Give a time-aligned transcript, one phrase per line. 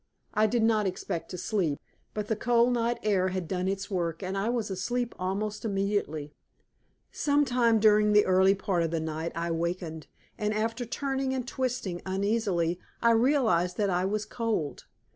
[0.33, 1.79] I did not expect to sleep,
[2.15, 6.33] but the cold night air had done its work, and I was asleep almost immediately.
[7.11, 10.07] Some time during the early part of the night I wakened,
[10.39, 14.85] and, after turning and twisting uneasily, I realized that I was cold.